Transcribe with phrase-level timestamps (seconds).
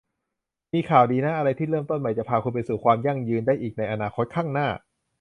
[0.73, 4.67] มีข่าวดีนะ อะไรที่เริ่มต้นใหม่จะพาคุณไปสู่ความยั่งยืนได้อีกในอนาคตข้างหน้า